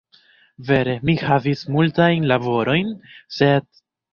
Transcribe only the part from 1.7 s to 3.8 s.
multajn laborojn, sed